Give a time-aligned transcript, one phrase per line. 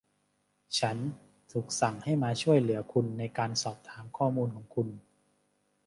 [0.79, 0.97] ฉัน
[1.51, 4.87] ถูกสั่งให้มาช่วยเหลือคุณในการสอบถามข้อมูลของคุณ